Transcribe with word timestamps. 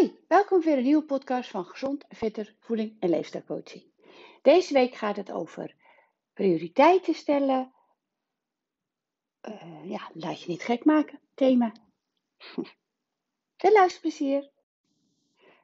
Hoi, 0.00 0.18
welkom 0.28 0.60
weer 0.60 0.76
een 0.76 0.82
nieuwe 0.82 1.04
podcast 1.04 1.50
van 1.50 1.64
Gezond, 1.64 2.04
Fitter, 2.08 2.54
Voeding 2.60 2.96
en 3.00 3.08
Leefstijlcoaching. 3.08 3.84
Deze 4.42 4.72
week 4.72 4.94
gaat 4.94 5.16
het 5.16 5.32
over 5.32 5.74
prioriteiten 6.32 7.14
stellen. 7.14 7.72
Uh, 9.48 9.90
ja, 9.90 10.10
laat 10.12 10.42
je 10.42 10.48
niet 10.48 10.62
gek 10.62 10.84
maken, 10.84 11.20
thema. 11.34 11.72
Veel 13.60 13.72
luisterplezier. 13.72 14.50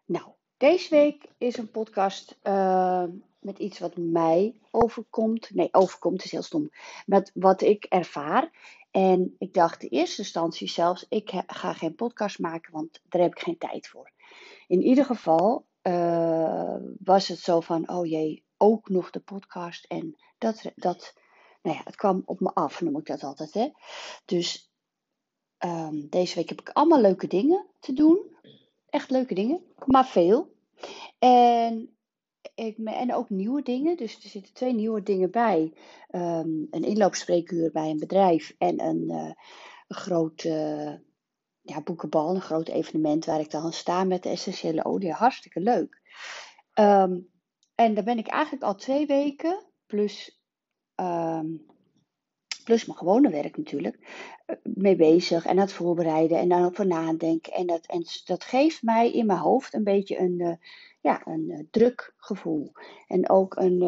Nou, 0.04 0.26
deze 0.56 0.90
week 0.90 1.24
is 1.38 1.56
een 1.56 1.70
podcast 1.70 2.38
uh, 2.42 3.04
met 3.38 3.58
iets 3.58 3.78
wat 3.78 3.96
mij 3.96 4.60
overkomt. 4.70 5.54
Nee, 5.54 5.68
overkomt 5.70 6.24
is 6.24 6.30
heel 6.30 6.42
stom. 6.42 6.70
Met 7.06 7.30
wat 7.34 7.60
ik 7.60 7.84
ervaar. 7.84 8.50
En 8.90 9.34
ik 9.38 9.54
dacht 9.54 9.82
in 9.82 9.98
eerste 9.98 10.22
instantie 10.22 10.68
zelfs, 10.68 11.06
ik 11.08 11.42
ga 11.46 11.72
geen 11.72 11.94
podcast 11.94 12.38
maken, 12.38 12.72
want 12.72 13.00
daar 13.08 13.22
heb 13.22 13.32
ik 13.32 13.42
geen 13.42 13.58
tijd 13.58 13.88
voor. 13.88 14.14
In 14.66 14.82
ieder 14.82 15.04
geval 15.04 15.66
uh, 15.82 16.76
was 16.98 17.28
het 17.28 17.38
zo 17.38 17.60
van, 17.60 17.88
oh 17.88 18.06
jee, 18.06 18.44
ook 18.56 18.88
nog 18.88 19.10
de 19.10 19.20
podcast. 19.20 19.84
En 19.84 20.16
dat, 20.38 20.72
dat 20.74 21.14
nou 21.62 21.76
ja, 21.76 21.82
het 21.84 21.96
kwam 21.96 22.22
op 22.24 22.40
me 22.40 22.54
af, 22.54 22.80
noem 22.80 22.98
ik 22.98 23.06
dat 23.06 23.22
altijd. 23.22 23.54
Hè? 23.54 23.68
Dus 24.24 24.72
um, 25.64 26.08
deze 26.08 26.34
week 26.34 26.48
heb 26.48 26.60
ik 26.60 26.70
allemaal 26.70 27.00
leuke 27.00 27.26
dingen 27.26 27.66
te 27.80 27.92
doen. 27.92 28.36
Echt 28.88 29.10
leuke 29.10 29.34
dingen, 29.34 29.62
maar 29.84 30.06
veel. 30.06 30.54
En, 31.18 31.96
ik, 32.54 32.78
en 32.78 33.14
ook 33.14 33.30
nieuwe 33.30 33.62
dingen. 33.62 33.96
Dus 33.96 34.14
er 34.14 34.28
zitten 34.28 34.54
twee 34.54 34.74
nieuwe 34.74 35.02
dingen 35.02 35.30
bij. 35.30 35.72
Um, 36.10 36.66
een 36.70 36.84
inloopspreekuur 36.84 37.72
bij 37.72 37.90
een 37.90 37.98
bedrijf 37.98 38.54
en 38.58 38.84
een, 38.84 39.34
groot 39.88 40.44
uh, 40.44 40.92
ja, 41.66 41.80
boekenbal, 41.80 42.34
een 42.34 42.40
groot 42.40 42.68
evenement 42.68 43.24
waar 43.24 43.40
ik 43.40 43.50
dan 43.50 43.72
sta 43.72 44.04
met 44.04 44.22
de 44.22 44.28
essentiële 44.28 44.84
olie. 44.84 45.12
Hartstikke 45.12 45.60
leuk. 45.60 46.00
Um, 46.74 47.28
en 47.74 47.94
daar 47.94 48.04
ben 48.04 48.18
ik 48.18 48.26
eigenlijk 48.26 48.64
al 48.64 48.74
twee 48.74 49.06
weken, 49.06 49.64
plus, 49.86 50.40
um, 50.94 51.66
plus 52.64 52.86
mijn 52.86 52.98
gewone 52.98 53.30
werk 53.30 53.56
natuurlijk, 53.56 53.98
eh, 54.46 54.56
mee 54.62 54.96
bezig. 54.96 55.44
En 55.44 55.50
aan 55.50 55.56
het 55.56 55.72
voorbereiden 55.72 56.38
en 56.38 56.48
dan 56.48 56.64
over 56.64 56.86
nadenken. 56.86 57.52
En 57.52 57.66
dat, 57.66 57.86
en 57.86 58.04
dat 58.24 58.44
geeft 58.44 58.82
mij 58.82 59.10
in 59.12 59.26
mijn 59.26 59.38
hoofd 59.38 59.74
een 59.74 59.84
beetje 59.84 60.18
een, 60.18 60.40
uh, 60.40 60.54
ja, 61.00 61.26
een 61.26 61.44
uh, 61.48 61.58
druk 61.70 62.14
gevoel. 62.16 62.72
En 63.06 63.28
ook 63.30 63.56
een 63.56 63.82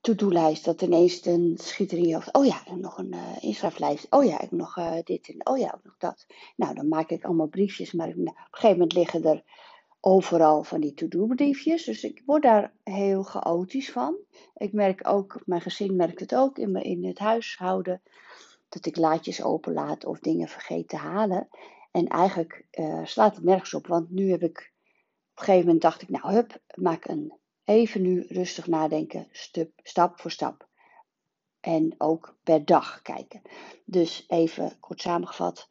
to-do-lijst. 0.00 0.64
Dat 0.64 0.82
ineens 0.82 1.26
een 1.26 1.58
schiet 1.60 1.92
er 1.92 1.98
in 1.98 2.06
je 2.06 2.14
hoofd. 2.14 2.34
Oh 2.34 2.46
ja, 2.46 2.62
nog 2.74 2.98
een 2.98 3.14
uh, 3.14 3.36
inschrijflijst. 3.40 4.06
Oh 4.10 4.24
ja, 4.24 4.40
ik 4.40 4.50
nog 4.50 4.74
dit 5.04 5.28
en 5.28 5.46
oh 5.46 5.58
ja, 5.58 5.72
ook 5.76 5.84
nog 5.84 5.96
dat. 5.98 6.26
Nou, 6.56 6.74
dan 6.74 6.88
maak 6.88 7.10
ik 7.10 7.24
allemaal 7.24 7.46
briefjes. 7.46 7.92
Maar 7.92 8.08
op 8.08 8.16
een 8.16 8.34
gegeven 8.50 8.78
moment 8.78 8.92
liggen 8.92 9.24
er 9.24 9.42
overal 10.00 10.62
van 10.62 10.80
die 10.80 10.94
to-do-briefjes. 10.94 11.84
Dus 11.84 12.04
ik 12.04 12.22
word 12.26 12.42
daar 12.42 12.72
heel 12.82 13.22
chaotisch 13.22 13.90
van. 13.90 14.16
Ik 14.54 14.72
merk 14.72 15.08
ook, 15.08 15.42
mijn 15.44 15.60
gezin 15.60 15.96
merkt 15.96 16.20
het 16.20 16.34
ook 16.34 16.58
in, 16.58 16.74
in 16.76 17.04
het 17.04 17.18
huishouden, 17.18 18.02
dat 18.68 18.86
ik 18.86 18.96
laadjes 18.96 19.42
openlaat 19.42 20.04
of 20.04 20.18
dingen 20.18 20.48
vergeet 20.48 20.88
te 20.88 20.96
halen. 20.96 21.48
En 21.90 22.06
eigenlijk 22.06 22.64
uh, 22.72 23.04
slaat 23.04 23.34
het 23.34 23.44
nergens 23.44 23.74
op, 23.74 23.86
want 23.86 24.10
nu 24.10 24.30
heb 24.30 24.42
ik, 24.42 24.72
op 25.30 25.38
een 25.38 25.44
gegeven 25.44 25.64
moment 25.64 25.82
dacht 25.82 26.02
ik, 26.02 26.08
nou 26.08 26.32
hup, 26.32 26.60
maak 26.74 27.04
een, 27.08 27.32
even 27.68 28.02
nu 28.02 28.24
rustig 28.28 28.66
nadenken, 28.66 29.28
stap 29.82 30.20
voor 30.20 30.30
stap. 30.30 30.68
En 31.60 31.94
ook 31.98 32.38
per 32.42 32.64
dag 32.64 33.02
kijken. 33.02 33.42
Dus 33.84 34.24
even 34.28 34.80
kort 34.80 35.00
samengevat. 35.00 35.68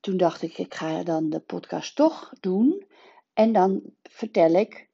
Toen 0.00 0.16
dacht 0.16 0.42
ik, 0.42 0.58
ik 0.58 0.74
ga 0.74 1.02
dan 1.02 1.30
de 1.30 1.40
podcast 1.40 1.96
toch 1.96 2.32
doen. 2.40 2.86
En 3.32 3.52
dan 3.52 3.82
vertel 4.02 4.52
ik 4.52 4.90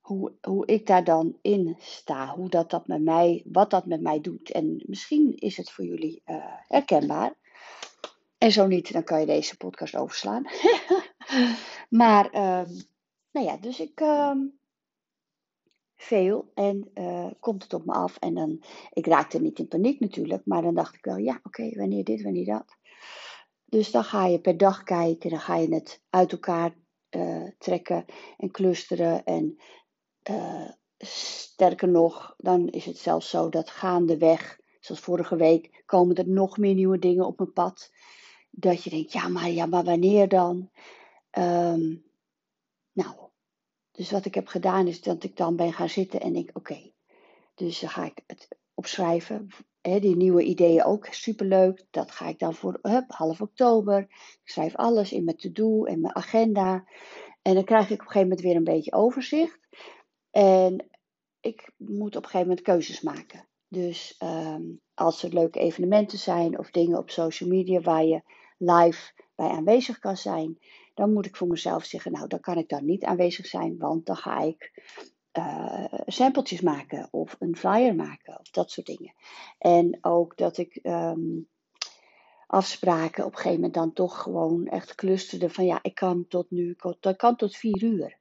hoe, 0.00 0.32
hoe 0.40 0.66
ik 0.66 0.86
daar 0.86 1.04
dan 1.04 1.38
in 1.42 1.76
sta, 1.78 2.34
hoe 2.34 2.48
dat, 2.48 2.70
dat 2.70 2.86
met 2.86 3.02
mij, 3.02 3.44
wat 3.46 3.70
dat 3.70 3.86
met 3.86 4.00
mij 4.00 4.20
doet. 4.20 4.50
En 4.50 4.82
misschien 4.86 5.36
is 5.36 5.56
het 5.56 5.70
voor 5.70 5.84
jullie 5.84 6.22
uh, 6.26 6.36
herkenbaar. 6.66 7.34
En 8.38 8.52
zo 8.52 8.66
niet, 8.66 8.92
dan 8.92 9.04
kan 9.04 9.20
je 9.20 9.26
deze 9.26 9.56
podcast 9.56 9.96
overslaan. 9.96 10.42
maar, 12.00 12.34
uh, 12.34 12.76
nou 13.30 13.46
ja, 13.46 13.56
dus 13.56 13.80
ik. 13.80 14.00
Uh, 14.00 14.32
veel 16.00 16.50
en 16.54 16.90
uh, 16.94 17.30
komt 17.40 17.62
het 17.62 17.74
op 17.74 17.84
me 17.84 17.92
af. 17.92 18.16
En 18.16 18.34
dan, 18.34 18.62
ik 18.92 19.06
raakte 19.06 19.40
niet 19.40 19.58
in 19.58 19.68
paniek 19.68 20.00
natuurlijk, 20.00 20.46
maar 20.46 20.62
dan 20.62 20.74
dacht 20.74 20.94
ik 20.94 21.04
wel, 21.04 21.16
ja, 21.16 21.40
oké, 21.42 21.70
wanneer 21.76 22.04
dit, 22.04 22.22
wanneer 22.22 22.44
dat. 22.44 22.76
Dus 23.64 23.90
dan 23.90 24.04
ga 24.04 24.26
je 24.26 24.40
per 24.40 24.56
dag 24.56 24.82
kijken, 24.82 25.30
dan 25.30 25.40
ga 25.40 25.56
je 25.56 25.74
het 25.74 26.02
uit 26.10 26.32
elkaar 26.32 26.74
uh, 27.10 27.48
trekken 27.58 28.04
en 28.36 28.50
clusteren. 28.50 29.24
En 29.24 29.56
uh, 30.30 30.70
sterker 30.98 31.88
nog, 31.88 32.34
dan 32.38 32.68
is 32.68 32.84
het 32.84 32.98
zelfs 32.98 33.30
zo 33.30 33.48
dat 33.48 33.70
gaandeweg, 33.70 34.60
zoals 34.80 35.00
vorige 35.00 35.36
week, 35.36 35.82
komen 35.86 36.14
er 36.14 36.28
nog 36.28 36.58
meer 36.58 36.74
nieuwe 36.74 36.98
dingen 36.98 37.26
op 37.26 37.38
mijn 37.38 37.52
pad. 37.52 37.92
Dat 38.50 38.82
je 38.84 38.90
denkt, 38.90 39.12
ja, 39.12 39.28
maar, 39.28 39.50
ja, 39.50 39.66
maar 39.66 39.84
wanneer 39.84 40.28
dan? 40.28 40.70
Um, 41.38 42.04
nou, 42.92 43.27
dus 43.98 44.10
wat 44.10 44.24
ik 44.24 44.34
heb 44.34 44.46
gedaan 44.46 44.86
is 44.86 45.02
dat 45.02 45.24
ik 45.24 45.36
dan 45.36 45.56
ben 45.56 45.72
gaan 45.72 45.88
zitten 45.88 46.20
en 46.20 46.32
denk, 46.32 46.50
oké, 46.52 46.90
dus 47.54 47.80
dan 47.80 47.90
ga 47.90 48.04
ik 48.04 48.22
het 48.26 48.48
opschrijven. 48.74 49.48
Die 49.80 50.16
nieuwe 50.16 50.42
ideeën 50.42 50.84
ook 50.84 51.06
superleuk. 51.10 51.86
Dat 51.90 52.10
ga 52.10 52.26
ik 52.28 52.38
dan 52.38 52.54
voor 52.54 52.78
hup, 52.82 53.04
half 53.10 53.40
oktober. 53.40 54.00
Ik 54.00 54.40
schrijf 54.44 54.76
alles 54.76 55.12
in 55.12 55.24
mijn 55.24 55.36
to-do 55.36 55.84
en 55.84 56.00
mijn 56.00 56.14
agenda. 56.14 56.84
En 57.42 57.54
dan 57.54 57.64
krijg 57.64 57.84
ik 57.84 57.92
op 57.92 57.98
een 57.98 58.06
gegeven 58.06 58.28
moment 58.28 58.40
weer 58.40 58.56
een 58.56 58.64
beetje 58.64 58.92
overzicht. 58.92 59.58
En 60.30 60.88
ik 61.40 61.72
moet 61.76 62.16
op 62.16 62.22
een 62.22 62.30
gegeven 62.30 62.48
moment 62.48 62.66
keuzes 62.66 63.00
maken. 63.00 63.48
Dus 63.68 64.20
um, 64.22 64.80
als 64.94 65.22
er 65.22 65.32
leuke 65.32 65.58
evenementen 65.58 66.18
zijn 66.18 66.58
of 66.58 66.70
dingen 66.70 66.98
op 66.98 67.10
social 67.10 67.48
media 67.48 67.80
waar 67.80 68.04
je 68.04 68.22
live 68.58 69.12
bij 69.34 69.48
aanwezig 69.48 69.98
kan 69.98 70.16
zijn, 70.16 70.58
dan 70.98 71.12
moet 71.12 71.26
ik 71.26 71.36
voor 71.36 71.46
mezelf 71.46 71.84
zeggen, 71.84 72.12
nou, 72.12 72.28
dan 72.28 72.40
kan 72.40 72.58
ik 72.58 72.68
dan 72.68 72.84
niet 72.84 73.04
aanwezig 73.04 73.46
zijn, 73.46 73.78
want 73.78 74.06
dan 74.06 74.16
ga 74.16 74.40
ik 74.40 74.82
uh, 75.38 75.84
sampletjes 76.06 76.60
maken 76.60 77.08
of 77.10 77.36
een 77.38 77.56
flyer 77.56 77.94
maken 77.94 78.38
of 78.40 78.50
dat 78.50 78.70
soort 78.70 78.86
dingen. 78.86 79.14
En 79.58 79.98
ook 80.00 80.36
dat 80.36 80.56
ik 80.56 80.80
um, 80.82 81.48
afspraken 82.46 83.24
op 83.24 83.30
een 83.30 83.36
gegeven 83.36 83.56
moment 83.56 83.74
dan 83.74 83.92
toch 83.92 84.22
gewoon 84.22 84.66
echt 84.66 84.94
clusterde 84.94 85.50
van 85.50 85.64
ja, 85.64 85.78
ik 85.82 85.94
kan 85.94 86.26
tot 86.28 86.50
nu, 86.50 86.76
ik 87.00 87.16
kan 87.16 87.36
tot 87.36 87.56
vier 87.56 87.82
uur. 87.82 88.18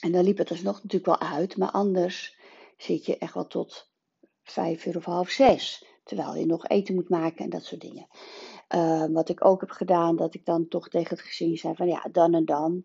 En 0.00 0.12
dan 0.12 0.24
liep 0.24 0.38
het 0.38 0.48
dus 0.48 0.62
nog 0.62 0.74
natuurlijk 0.74 1.20
wel 1.20 1.30
uit, 1.30 1.56
maar 1.56 1.70
anders 1.70 2.38
zit 2.76 3.06
je 3.06 3.18
echt 3.18 3.34
wel 3.34 3.46
tot 3.46 3.90
vijf 4.42 4.86
uur 4.86 4.96
of 4.96 5.04
half 5.04 5.30
zes. 5.30 5.86
Terwijl 6.04 6.36
je 6.36 6.46
nog 6.46 6.66
eten 6.66 6.94
moet 6.94 7.08
maken 7.08 7.44
en 7.44 7.50
dat 7.50 7.64
soort 7.64 7.80
dingen. 7.80 8.06
Uh, 8.74 9.04
wat 9.10 9.28
ik 9.28 9.44
ook 9.44 9.60
heb 9.60 9.70
gedaan, 9.70 10.16
dat 10.16 10.34
ik 10.34 10.44
dan 10.44 10.68
toch 10.68 10.88
tegen 10.88 11.16
het 11.16 11.26
gezin 11.26 11.56
zei 11.56 11.74
van 11.74 11.86
ja, 11.86 12.08
dan 12.12 12.34
en 12.34 12.44
dan. 12.44 12.84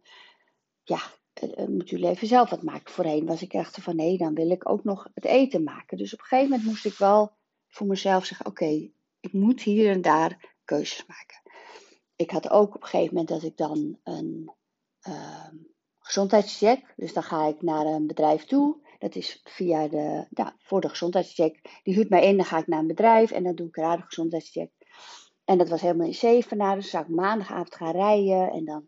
Ja, 0.83 0.99
uh, 1.43 1.67
moet 1.67 1.89
jullie 1.89 2.07
even 2.07 2.27
zelf 2.27 2.49
wat 2.49 2.63
maken. 2.63 2.93
Voorheen 2.93 3.25
was 3.25 3.41
ik 3.41 3.53
echt 3.53 3.77
van 3.81 3.95
nee, 3.95 4.17
dan 4.17 4.33
wil 4.33 4.49
ik 4.49 4.69
ook 4.69 4.83
nog 4.83 5.09
het 5.13 5.25
eten 5.25 5.63
maken. 5.63 5.97
Dus 5.97 6.13
op 6.13 6.19
een 6.19 6.25
gegeven 6.25 6.49
moment 6.49 6.67
moest 6.67 6.85
ik 6.85 6.93
wel 6.93 7.31
voor 7.67 7.87
mezelf 7.87 8.25
zeggen: 8.25 8.45
oké, 8.45 8.89
ik 9.19 9.33
moet 9.33 9.61
hier 9.61 9.91
en 9.91 10.01
daar 10.01 10.55
keuzes 10.63 11.05
maken. 11.05 11.41
Ik 12.15 12.31
had 12.31 12.49
ook 12.49 12.75
op 12.75 12.81
een 12.81 12.87
gegeven 12.87 13.13
moment 13.13 13.29
dat 13.29 13.43
ik 13.43 13.57
dan 13.57 13.99
een 14.03 14.51
uh, 15.07 15.47
gezondheidscheck, 15.99 16.93
dus 16.95 17.13
dan 17.13 17.23
ga 17.23 17.45
ik 17.45 17.61
naar 17.61 17.85
een 17.85 18.07
bedrijf 18.07 18.45
toe. 18.45 18.85
Dat 18.99 19.15
is 19.15 19.41
via 19.43 19.87
de, 19.87 20.27
ja, 20.29 20.55
voor 20.59 20.81
de 20.81 20.89
gezondheidscheck. 20.89 21.79
Die 21.83 21.93
huurt 21.93 22.09
mij 22.09 22.27
in, 22.27 22.37
dan 22.37 22.45
ga 22.45 22.57
ik 22.57 22.67
naar 22.67 22.79
een 22.79 22.87
bedrijf 22.87 23.31
en 23.31 23.43
dan 23.43 23.55
doe 23.55 23.67
ik 23.67 23.73
daar 23.73 23.97
de 23.97 24.03
gezondheidscheck. 24.03 24.71
En 25.47 25.57
dat 25.57 25.69
was 25.69 25.81
helemaal 25.81 26.07
in 26.07 26.13
Zevenaar, 26.13 26.75
dus 26.75 26.89
zou 26.89 27.03
ik 27.03 27.09
maandagavond 27.09 27.75
gaan 27.75 27.91
rijden 27.91 28.51
en 28.51 28.65
dan. 28.65 28.87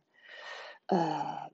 Uh, 0.88 1.46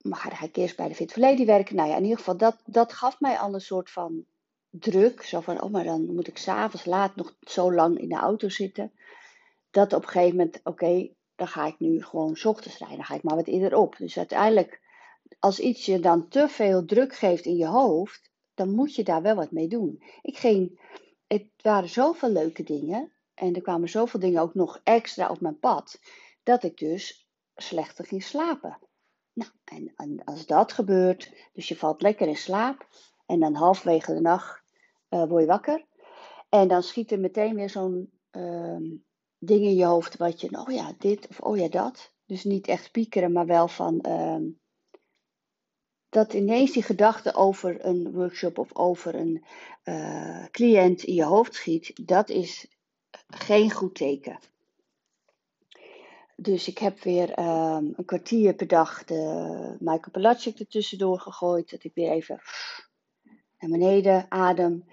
maar 0.00 0.26
dan 0.28 0.36
ga 0.36 0.44
ik 0.44 0.56
eerst 0.56 0.76
bij 0.76 0.88
de 0.88 0.94
Fit 0.94 1.16
Lady 1.16 1.44
werken. 1.44 1.76
Nou 1.76 1.88
ja, 1.88 1.96
in 1.96 2.02
ieder 2.02 2.18
geval, 2.18 2.36
dat, 2.36 2.62
dat 2.64 2.92
gaf 2.92 3.20
mij 3.20 3.38
al 3.38 3.54
een 3.54 3.60
soort 3.60 3.90
van 3.90 4.24
druk. 4.70 5.22
Zo 5.22 5.40
van, 5.40 5.62
oh, 5.62 5.70
maar 5.70 5.84
dan 5.84 6.14
moet 6.14 6.28
ik 6.28 6.38
s'avonds 6.38 6.84
laat 6.86 7.16
nog 7.16 7.36
zo 7.40 7.72
lang 7.72 7.98
in 7.98 8.08
de 8.08 8.14
auto 8.14 8.48
zitten. 8.48 8.92
Dat 9.70 9.92
op 9.92 10.02
een 10.02 10.08
gegeven 10.08 10.36
moment, 10.36 10.60
oké, 10.64 11.08
dan 11.34 11.48
ga 11.48 11.66
ik 11.66 11.78
nu 11.78 12.02
gewoon 12.02 12.36
s 12.36 12.44
ochtends 12.44 12.78
rijden. 12.78 12.96
Dan 12.96 13.06
ga 13.06 13.14
ik 13.14 13.22
maar 13.22 13.36
wat 13.36 13.46
eerder 13.46 13.76
op. 13.76 13.96
Dus 13.96 14.18
uiteindelijk, 14.18 14.80
als 15.38 15.60
iets 15.60 15.86
je 15.86 16.00
dan 16.00 16.28
te 16.28 16.48
veel 16.48 16.84
druk 16.84 17.14
geeft 17.14 17.44
in 17.44 17.56
je 17.56 17.66
hoofd, 17.66 18.30
dan 18.54 18.74
moet 18.74 18.94
je 18.94 19.04
daar 19.04 19.22
wel 19.22 19.34
wat 19.34 19.50
mee 19.50 19.68
doen. 19.68 20.02
Ik 20.22 20.38
ging, 20.38 20.80
het 21.32 21.48
waren 21.62 21.88
zoveel 21.88 22.30
leuke 22.30 22.62
dingen. 22.62 23.12
En 23.34 23.54
er 23.54 23.62
kwamen 23.62 23.88
zoveel 23.88 24.20
dingen 24.20 24.42
ook 24.42 24.54
nog 24.54 24.80
extra 24.84 25.28
op 25.28 25.40
mijn 25.40 25.58
pad. 25.58 26.00
Dat 26.42 26.62
ik 26.62 26.78
dus 26.78 27.28
slechter 27.54 28.04
ging 28.04 28.22
slapen. 28.22 28.78
Nou, 29.32 29.50
en, 29.64 30.24
als 30.24 30.46
dat 30.46 30.72
gebeurt, 30.72 31.32
dus 31.52 31.68
je 31.68 31.76
valt 31.76 32.02
lekker 32.02 32.28
in 32.28 32.36
slaap 32.36 32.88
en 33.26 33.40
dan 33.40 33.54
halfwege 33.54 34.14
de 34.14 34.20
nacht 34.20 34.62
uh, 35.10 35.24
word 35.24 35.42
je 35.42 35.48
wakker. 35.48 35.86
En 36.48 36.68
dan 36.68 36.82
schiet 36.82 37.12
er 37.12 37.20
meteen 37.20 37.54
weer 37.54 37.70
zo'n 37.70 38.12
uh, 38.32 38.98
dingen 39.38 39.68
in 39.68 39.76
je 39.76 39.84
hoofd 39.84 40.16
wat 40.16 40.40
je, 40.40 40.58
oh 40.58 40.74
ja, 40.74 40.94
dit 40.98 41.28
of 41.28 41.40
oh 41.40 41.56
ja, 41.56 41.68
dat. 41.68 42.12
Dus 42.26 42.44
niet 42.44 42.66
echt 42.66 42.90
piekeren, 42.90 43.32
maar 43.32 43.46
wel 43.46 43.68
van 43.68 44.00
ehm, 44.00 44.42
dat 46.10 46.32
ineens 46.32 46.72
die 46.72 46.82
gedachte 46.82 47.34
over 47.34 47.84
een 47.84 48.12
workshop 48.12 48.58
of 48.58 48.76
over 48.76 49.14
een 49.14 49.44
uh, 49.84 50.44
cliënt 50.50 51.02
in 51.02 51.14
je 51.14 51.24
hoofd 51.24 51.54
schiet, 51.54 52.06
dat 52.06 52.28
is 52.28 52.66
geen 53.26 53.70
goed 53.70 53.94
teken. 53.94 54.38
Dus 56.36 56.68
ik 56.68 56.78
heb 56.78 57.02
weer 57.02 57.38
um, 57.38 57.92
een 57.96 58.04
kwartier 58.04 58.54
per 58.54 58.66
dag 58.66 59.04
de 59.04 59.76
Michael 59.78 60.10
Palachik 60.10 60.58
er 60.58 60.68
tussendoor 60.68 61.20
gegooid. 61.20 61.70
Dat 61.70 61.84
ik 61.84 61.94
weer 61.94 62.10
even 62.10 62.40
naar 63.58 63.70
beneden 63.70 64.26
adem. 64.28 64.84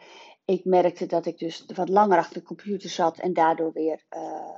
Ik 0.46 0.66
merkte 0.66 1.06
dat 1.06 1.26
ik 1.26 1.38
dus 1.38 1.66
wat 1.76 1.90
langer 1.90 2.18
achter 2.18 2.34
de 2.34 2.46
computer 2.46 2.90
zat 2.90 3.18
en 3.18 3.34
daardoor 3.34 3.72
weer 3.74 4.04
uh, 4.10 4.58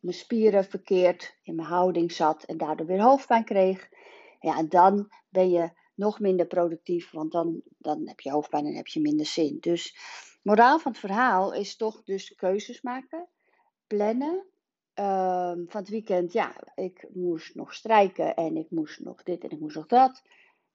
mijn 0.00 0.16
spieren 0.16 0.64
verkeerd 0.64 1.38
in 1.42 1.54
mijn 1.54 1.68
houding 1.68 2.12
zat 2.12 2.42
en 2.42 2.56
daardoor 2.56 2.86
weer 2.86 3.02
hoofdpijn 3.02 3.44
kreeg. 3.44 3.88
Ja, 4.42 4.58
en 4.58 4.68
dan 4.68 5.12
ben 5.28 5.50
je 5.50 5.70
nog 5.94 6.20
minder 6.20 6.46
productief, 6.46 7.10
want 7.10 7.32
dan, 7.32 7.62
dan 7.78 8.08
heb 8.08 8.20
je 8.20 8.30
hoofdpijn 8.30 8.66
en 8.66 8.74
heb 8.74 8.86
je 8.86 9.00
minder 9.00 9.26
zin. 9.26 9.56
Dus 9.60 9.96
moraal 10.42 10.78
van 10.78 10.92
het 10.92 11.00
verhaal 11.00 11.54
is 11.54 11.76
toch 11.76 12.02
dus 12.04 12.34
keuzes 12.34 12.82
maken, 12.82 13.28
plannen. 13.86 14.46
Um, 14.94 15.64
van 15.68 15.80
het 15.80 15.88
weekend, 15.88 16.32
ja, 16.32 16.56
ik 16.74 17.08
moest 17.12 17.54
nog 17.54 17.74
strijken 17.74 18.34
en 18.34 18.56
ik 18.56 18.70
moest 18.70 19.00
nog 19.00 19.22
dit 19.22 19.44
en 19.44 19.50
ik 19.50 19.60
moest 19.60 19.76
nog 19.76 19.86
dat. 19.86 20.22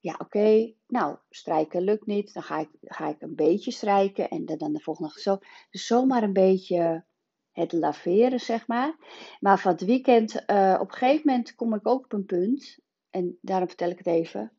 Ja, 0.00 0.14
oké, 0.18 0.74
nou, 0.86 1.16
strijken 1.30 1.82
lukt 1.82 2.06
niet. 2.06 2.34
Dan 2.34 2.42
ga 2.42 2.58
ik, 2.58 2.68
ga 2.80 3.08
ik 3.08 3.22
een 3.22 3.34
beetje 3.34 3.70
strijken 3.70 4.28
en 4.28 4.44
dan, 4.44 4.58
dan 4.58 4.72
de 4.72 4.80
volgende 4.80 5.08
dag 5.08 5.18
zo. 5.18 5.38
Dus 5.70 5.86
zomaar 5.86 6.22
een 6.22 6.32
beetje 6.32 7.04
het 7.52 7.72
laveren, 7.72 8.40
zeg 8.40 8.66
maar. 8.66 8.96
Maar 9.40 9.58
van 9.58 9.72
het 9.72 9.84
weekend, 9.84 10.42
uh, 10.46 10.76
op 10.80 10.88
een 10.88 10.94
gegeven 10.94 11.22
moment 11.24 11.54
kom 11.54 11.74
ik 11.74 11.86
ook 11.86 12.04
op 12.04 12.12
een 12.12 12.24
punt. 12.24 12.78
En 13.10 13.38
daarom 13.40 13.68
vertel 13.68 13.90
ik 13.90 13.98
het 13.98 14.06
even. 14.06 14.52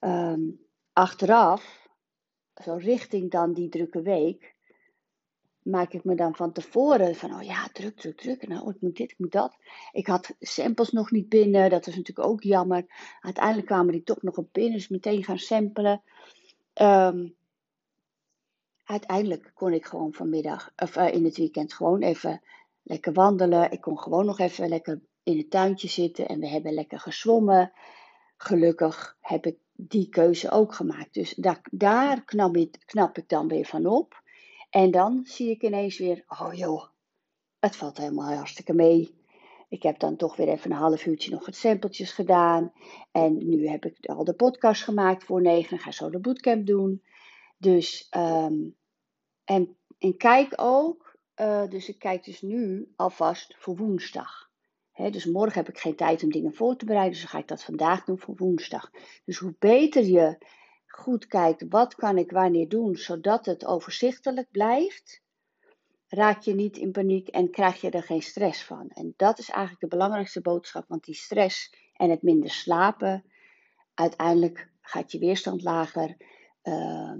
Um, 0.00 0.60
achteraf, 0.92 1.88
zo 2.62 2.74
richting 2.74 3.30
dan 3.30 3.52
die 3.52 3.68
drukke 3.68 4.02
week, 4.02 4.56
maak 5.62 5.92
ik 5.92 6.04
me 6.04 6.14
dan 6.14 6.36
van 6.36 6.52
tevoren 6.52 7.14
van, 7.14 7.34
oh 7.34 7.42
ja, 7.42 7.68
druk, 7.72 7.96
druk, 7.96 8.20
druk. 8.20 8.48
Nou, 8.48 8.70
ik 8.70 8.80
moet 8.80 8.96
dit, 8.96 9.10
ik 9.10 9.18
moet 9.18 9.32
dat. 9.32 9.56
Ik 9.92 10.06
had 10.06 10.34
samples 10.40 10.90
nog 10.90 11.10
niet 11.10 11.28
binnen, 11.28 11.70
dat 11.70 11.86
is 11.86 11.96
natuurlijk 11.96 12.28
ook 12.28 12.42
jammer. 12.42 12.86
Uiteindelijk 13.20 13.66
kwamen 13.66 13.92
die 13.92 14.02
toch 14.02 14.22
nog 14.22 14.36
op 14.36 14.48
binnen, 14.52 14.72
dus 14.72 14.88
meteen 14.88 15.24
gaan 15.24 15.38
samplen. 15.38 16.02
Um, 16.74 17.36
uiteindelijk 18.84 19.50
kon 19.54 19.72
ik 19.72 19.84
gewoon 19.84 20.14
vanmiddag, 20.14 20.72
of 20.76 20.96
uh, 20.96 21.12
in 21.12 21.24
het 21.24 21.36
weekend, 21.36 21.72
gewoon 21.72 22.02
even 22.02 22.42
lekker 22.82 23.12
wandelen. 23.12 23.70
Ik 23.70 23.80
kon 23.80 23.98
gewoon 23.98 24.26
nog 24.26 24.38
even 24.38 24.68
lekker 24.68 25.00
in 25.28 25.38
het 25.38 25.50
tuintje 25.50 25.88
zitten 25.88 26.28
en 26.28 26.40
we 26.40 26.48
hebben 26.48 26.72
lekker 26.72 27.00
gezwommen. 27.00 27.72
Gelukkig 28.36 29.16
heb 29.20 29.46
ik 29.46 29.56
die 29.72 30.08
keuze 30.08 30.50
ook 30.50 30.74
gemaakt. 30.74 31.14
Dus 31.14 31.34
daar, 31.34 31.60
daar 31.70 32.24
knap, 32.24 32.56
ik, 32.56 32.82
knap 32.84 33.18
ik 33.18 33.28
dan 33.28 33.48
weer 33.48 33.64
van 33.64 33.86
op. 33.86 34.22
En 34.70 34.90
dan 34.90 35.20
zie 35.24 35.50
ik 35.50 35.62
ineens 35.62 35.98
weer, 35.98 36.24
oh 36.28 36.52
joh, 36.52 36.84
het 37.58 37.76
valt 37.76 37.98
helemaal 37.98 38.34
hartstikke 38.34 38.74
mee. 38.74 39.16
Ik 39.68 39.82
heb 39.82 39.98
dan 39.98 40.16
toch 40.16 40.36
weer 40.36 40.48
even 40.48 40.70
een 40.70 40.76
half 40.76 41.06
uurtje 41.06 41.30
nog 41.30 41.46
wat 41.46 41.56
sampletjes 41.56 42.12
gedaan. 42.12 42.72
En 43.10 43.48
nu 43.48 43.68
heb 43.68 43.84
ik 43.84 44.06
al 44.06 44.24
de 44.24 44.34
podcast 44.34 44.82
gemaakt 44.82 45.24
voor 45.24 45.40
negen. 45.40 45.76
Ik 45.76 45.82
ga 45.82 45.90
zo 45.90 46.10
de 46.10 46.18
bootcamp 46.18 46.66
doen. 46.66 47.02
Dus, 47.56 48.08
um, 48.16 48.76
en, 49.44 49.76
en 49.98 50.16
kijk 50.16 50.52
ook, 50.56 51.16
uh, 51.40 51.68
dus 51.68 51.88
ik 51.88 51.98
kijk 51.98 52.24
dus 52.24 52.40
nu 52.42 52.92
alvast 52.96 53.54
voor 53.58 53.76
woensdag. 53.76 54.47
Dus 54.98 55.24
morgen 55.24 55.64
heb 55.64 55.68
ik 55.68 55.78
geen 55.78 55.96
tijd 55.96 56.22
om 56.22 56.30
dingen 56.30 56.54
voor 56.54 56.76
te 56.76 56.84
bereiden, 56.84 57.12
dus 57.12 57.30
ga 57.30 57.38
ik 57.38 57.48
dat 57.48 57.62
vandaag 57.62 58.04
doen 58.04 58.18
voor 58.18 58.36
woensdag. 58.36 58.90
Dus 59.24 59.38
hoe 59.38 59.54
beter 59.58 60.04
je 60.04 60.38
goed 60.86 61.26
kijkt, 61.26 61.64
wat 61.68 61.94
kan 61.94 62.18
ik 62.18 62.30
wanneer 62.30 62.68
doen, 62.68 62.96
zodat 62.96 63.46
het 63.46 63.66
overzichtelijk 63.66 64.50
blijft, 64.50 65.22
raak 66.08 66.42
je 66.42 66.54
niet 66.54 66.76
in 66.76 66.92
paniek 66.92 67.28
en 67.28 67.50
krijg 67.50 67.80
je 67.80 67.90
er 67.90 68.02
geen 68.02 68.22
stress 68.22 68.64
van. 68.64 68.88
En 68.88 69.14
dat 69.16 69.38
is 69.38 69.48
eigenlijk 69.48 69.80
de 69.80 69.96
belangrijkste 69.96 70.40
boodschap, 70.40 70.84
want 70.88 71.04
die 71.04 71.14
stress 71.14 71.74
en 71.92 72.10
het 72.10 72.22
minder 72.22 72.50
slapen, 72.50 73.24
uiteindelijk 73.94 74.70
gaat 74.80 75.12
je 75.12 75.18
weerstand 75.18 75.62
lager, 75.62 76.16
uh, 76.62 77.14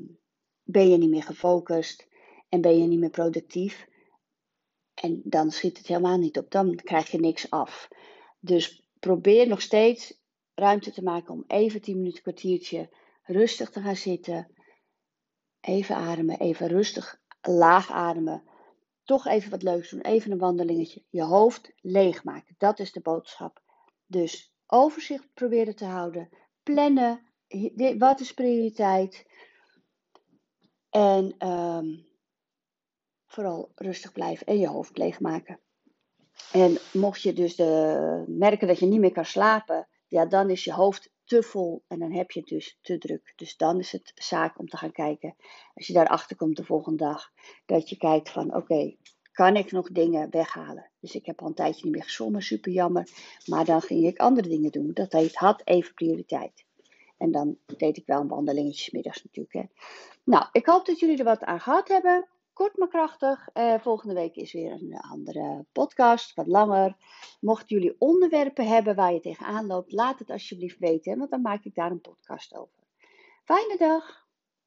ben 0.62 0.88
je 0.90 0.96
niet 0.96 1.10
meer 1.10 1.22
gefocust 1.22 2.08
en 2.48 2.60
ben 2.60 2.78
je 2.78 2.86
niet 2.86 2.98
meer 2.98 3.10
productief. 3.10 3.87
En 5.00 5.20
dan 5.24 5.50
schiet 5.50 5.78
het 5.78 5.86
helemaal 5.86 6.18
niet 6.18 6.38
op, 6.38 6.50
dan 6.50 6.74
krijg 6.74 7.10
je 7.10 7.20
niks 7.20 7.50
af. 7.50 7.88
Dus 8.40 8.82
probeer 8.98 9.48
nog 9.48 9.60
steeds 9.60 10.20
ruimte 10.54 10.92
te 10.92 11.02
maken 11.02 11.34
om 11.34 11.44
even 11.46 11.80
10 11.80 11.96
minuten, 11.96 12.22
kwartiertje 12.22 12.88
rustig 13.22 13.70
te 13.70 13.80
gaan 13.80 13.96
zitten. 13.96 14.52
Even 15.60 15.96
ademen, 15.96 16.38
even 16.38 16.68
rustig 16.68 17.20
laag 17.40 17.90
ademen. 17.90 18.42
Toch 19.04 19.26
even 19.26 19.50
wat 19.50 19.62
leuks 19.62 19.90
doen, 19.90 20.00
even 20.00 20.32
een 20.32 20.38
wandelingetje. 20.38 21.02
Je 21.10 21.22
hoofd 21.22 21.72
leegmaken, 21.80 22.54
dat 22.58 22.78
is 22.78 22.92
de 22.92 23.00
boodschap. 23.00 23.62
Dus 24.06 24.52
overzicht 24.66 25.34
proberen 25.34 25.76
te 25.76 25.84
houden, 25.84 26.28
plannen, 26.62 27.22
wat 27.98 28.20
is 28.20 28.34
prioriteit. 28.34 29.26
En 30.90 31.48
um, 31.48 32.07
vooral 33.28 33.70
rustig 33.74 34.12
blijven 34.12 34.46
en 34.46 34.58
je 34.58 34.68
hoofd 34.68 34.98
leegmaken. 34.98 35.60
En 36.52 36.78
mocht 36.92 37.22
je 37.22 37.32
dus 37.32 37.56
de, 37.56 38.24
merken 38.26 38.68
dat 38.68 38.78
je 38.78 38.86
niet 38.86 39.00
meer 39.00 39.12
kan 39.12 39.24
slapen, 39.24 39.88
ja, 40.06 40.26
dan 40.26 40.50
is 40.50 40.64
je 40.64 40.72
hoofd 40.72 41.10
te 41.24 41.42
vol 41.42 41.82
en 41.86 41.98
dan 41.98 42.12
heb 42.12 42.30
je 42.30 42.40
het 42.40 42.48
dus 42.48 42.78
te 42.82 42.98
druk. 42.98 43.32
Dus 43.36 43.56
dan 43.56 43.78
is 43.78 43.92
het 43.92 44.12
zaak 44.14 44.58
om 44.58 44.68
te 44.68 44.76
gaan 44.76 44.92
kijken, 44.92 45.34
als 45.74 45.86
je 45.86 45.92
daarachter 45.92 46.36
komt 46.36 46.56
de 46.56 46.64
volgende 46.64 47.04
dag, 47.04 47.32
dat 47.66 47.88
je 47.88 47.96
kijkt 47.96 48.30
van 48.30 48.54
oké, 48.54 48.94
kan 49.32 49.56
ik 49.56 49.72
nog 49.72 49.90
dingen 49.90 50.30
weghalen? 50.30 50.90
Dus 51.00 51.14
ik 51.14 51.26
heb 51.26 51.40
al 51.40 51.46
een 51.46 51.54
tijdje 51.54 51.84
niet 51.84 51.94
meer 51.94 52.02
gezongen, 52.02 52.42
super 52.42 52.72
jammer. 52.72 53.08
Maar 53.46 53.64
dan 53.64 53.82
ging 53.82 54.06
ik 54.06 54.18
andere 54.18 54.48
dingen 54.48 54.70
doen. 54.70 54.90
Dat 54.94 55.12
heet, 55.12 55.34
had 55.34 55.62
even 55.64 55.94
prioriteit. 55.94 56.64
En 57.18 57.30
dan 57.30 57.56
deed 57.76 57.96
ik 57.96 58.06
wel 58.06 58.20
een 58.20 58.28
wandelingetje 58.28 58.90
middags 58.92 59.24
natuurlijk. 59.24 59.54
Hè. 59.54 59.62
Nou, 60.24 60.46
ik 60.52 60.66
hoop 60.66 60.86
dat 60.86 60.98
jullie 60.98 61.18
er 61.18 61.24
wat 61.24 61.44
aan 61.44 61.60
gehad 61.60 61.88
hebben 61.88 62.28
kort 62.58 62.76
maar 62.76 62.88
krachtig. 62.88 63.48
Uh, 63.54 63.74
volgende 63.78 64.14
week 64.14 64.36
is 64.36 64.52
weer 64.52 64.72
een 64.72 64.96
andere 65.10 65.64
podcast, 65.72 66.34
wat 66.34 66.46
langer. 66.46 66.96
Mochten 67.40 67.76
jullie 67.76 67.96
onderwerpen 67.98 68.66
hebben 68.66 68.94
waar 68.94 69.12
je 69.12 69.20
tegenaan 69.20 69.66
loopt, 69.66 69.92
laat 69.92 70.18
het 70.18 70.30
alsjeblieft 70.30 70.78
weten, 70.78 71.18
want 71.18 71.30
dan 71.30 71.40
maak 71.40 71.64
ik 71.64 71.74
daar 71.74 71.90
een 71.90 72.00
podcast 72.00 72.54
over. 72.56 72.84
Fijne 73.44 73.76
dag! 73.78 74.27